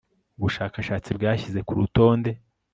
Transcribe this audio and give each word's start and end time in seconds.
ubushakashatsi 0.37 1.09
bwashyize 1.17 1.59
ku 1.67 1.73
rutonde 1.79 2.29